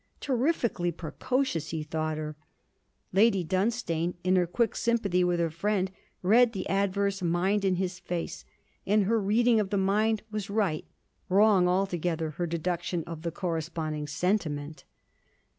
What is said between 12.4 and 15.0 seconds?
deduction of the corresponding sentiment.